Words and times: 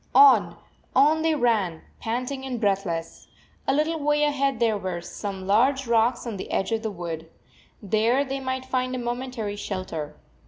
On, 0.15 0.57
on 0.95 1.21
they 1.21 1.35
ran, 1.35 1.83
panting 1.99 2.43
and 2.43 2.59
breathless. 2.59 3.27
A 3.67 3.73
little 3.75 3.99
way 3.99 4.23
ahead 4.23 4.59
there 4.59 4.75
were 4.75 4.99
some 4.99 5.45
large 5.45 5.85
rocks 5.85 6.25
on 6.25 6.37
the 6.37 6.49
edge 6.51 6.71
of 6.71 6.81
the 6.81 6.89
wood. 6.89 7.29
There 7.83 8.25
they 8.25 8.39
might 8.39 8.65
find 8.65 8.95
a 8.95 8.97
momentary 8.97 9.55
shelter. 9.55 10.15